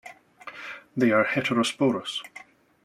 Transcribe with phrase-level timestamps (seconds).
[0.97, 2.23] They are heterosporous.